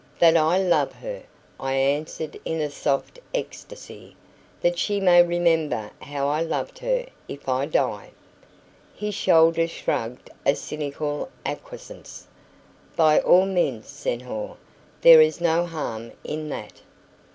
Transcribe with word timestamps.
"That 0.17 0.35
I 0.35 0.57
love 0.57 0.93
her!" 0.93 1.21
I 1.59 1.73
answered 1.73 2.35
in 2.43 2.59
a 2.59 2.71
soft 2.71 3.19
ecstasy. 3.35 4.15
"That 4.61 4.79
she 4.79 4.99
may 4.99 5.21
remember 5.21 5.91
how 6.01 6.27
I 6.27 6.41
loved 6.41 6.79
her, 6.79 7.05
if 7.27 7.47
I 7.47 7.67
die!" 7.67 8.09
His 8.95 9.13
shoulders 9.13 9.69
shrugged 9.69 10.31
a 10.43 10.55
cynical 10.55 11.29
acquiescence. 11.45 12.25
"By 12.95 13.19
all 13.19 13.45
mins, 13.45 13.89
senhor; 13.89 14.57
there 15.01 15.21
is 15.21 15.39
no 15.39 15.67
harm 15.67 16.13
in 16.23 16.49
that." 16.49 16.81